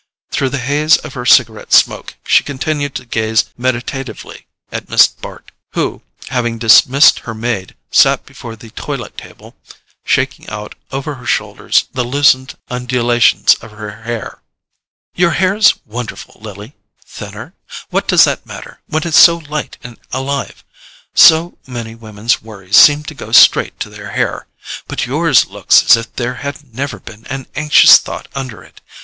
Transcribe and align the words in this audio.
Through 0.31 0.49
the 0.49 0.57
haze 0.57 0.97
of 0.97 1.13
her 1.13 1.27
cigarette 1.27 1.71
smoke 1.71 2.15
she 2.25 2.41
continued 2.43 2.95
to 2.95 3.05
gaze 3.05 3.51
meditatively 3.55 4.47
at 4.71 4.89
Miss 4.89 5.05
Bart, 5.05 5.51
who, 5.73 6.01
having 6.29 6.57
dismissed 6.57 7.19
her 7.19 7.35
maid, 7.35 7.75
sat 7.91 8.25
before 8.25 8.55
the 8.55 8.71
toilet 8.71 9.15
table 9.15 9.55
shaking 10.03 10.49
out 10.49 10.73
over 10.91 11.13
her 11.21 11.27
shoulders 11.27 11.85
the 11.93 12.03
loosened 12.03 12.55
undulations 12.67 13.53
of 13.61 13.69
her 13.73 14.01
hair. 14.01 14.41
"Your 15.13 15.33
hair's 15.37 15.75
wonderful, 15.85 16.41
Lily. 16.41 16.73
Thinner—? 17.05 17.53
What 17.91 18.07
does 18.07 18.23
that 18.23 18.43
matter, 18.43 18.79
when 18.87 19.03
it's 19.03 19.19
so 19.19 19.37
light 19.37 19.77
and 19.83 19.99
alive? 20.11 20.63
So 21.13 21.59
many 21.67 21.93
women's 21.93 22.41
worries 22.41 22.75
seem 22.75 23.03
to 23.03 23.13
go 23.13 23.31
straight 23.31 23.79
to 23.81 23.89
their 23.91 24.09
hair—but 24.13 25.05
yours 25.05 25.45
looks 25.45 25.83
as 25.83 25.95
if 25.95 26.15
there 26.15 26.33
had 26.41 26.73
never 26.73 26.99
been 26.99 27.27
an 27.27 27.45
anxious 27.53 27.99
thought 27.99 28.27
under 28.33 28.63
it. 28.63 28.81